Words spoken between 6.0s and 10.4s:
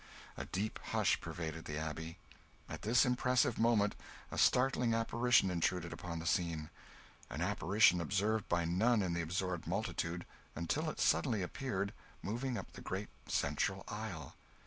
the scene an apparition observed by none in the absorbed multitude,